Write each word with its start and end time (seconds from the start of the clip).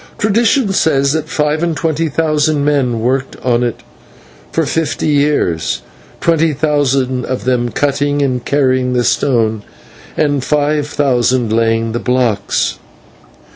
Tradition 0.17 0.73
says 0.73 1.11
that 1.13 1.29
five 1.29 1.61
and 1.61 1.77
twenty 1.77 2.09
thousand 2.09 2.65
men 2.65 3.01
worked 3.01 3.35
on 3.43 3.61
it 3.61 3.81
for 4.51 4.65
fifty 4.65 5.09
years 5.09 5.83
twenty 6.19 6.53
thousand 6.53 7.23
of 7.25 7.43
them 7.43 7.69
cutting 7.69 8.19
and 8.23 8.43
carrying 8.43 8.93
the 8.93 9.03
stone, 9.03 9.61
and 10.17 10.43
five 10.43 10.87
thousand 10.87 11.53
laying 11.53 11.91
the 11.91 11.99
blocks." 11.99 12.79